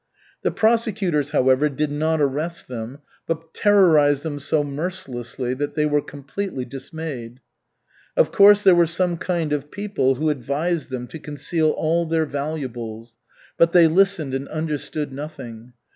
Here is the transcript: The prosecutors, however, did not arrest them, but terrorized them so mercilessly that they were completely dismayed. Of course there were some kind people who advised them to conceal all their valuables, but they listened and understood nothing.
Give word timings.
The 0.41 0.49
prosecutors, 0.49 1.29
however, 1.29 1.69
did 1.69 1.91
not 1.91 2.19
arrest 2.19 2.67
them, 2.67 3.01
but 3.27 3.53
terrorized 3.53 4.23
them 4.23 4.39
so 4.39 4.63
mercilessly 4.63 5.53
that 5.53 5.75
they 5.75 5.85
were 5.85 6.01
completely 6.01 6.65
dismayed. 6.65 7.39
Of 8.17 8.31
course 8.31 8.63
there 8.63 8.73
were 8.73 8.87
some 8.87 9.17
kind 9.17 9.53
people 9.69 10.15
who 10.15 10.31
advised 10.31 10.89
them 10.89 11.05
to 11.05 11.19
conceal 11.19 11.69
all 11.69 12.07
their 12.07 12.25
valuables, 12.25 13.17
but 13.59 13.73
they 13.73 13.85
listened 13.85 14.33
and 14.33 14.47
understood 14.47 15.13
nothing. 15.13 15.73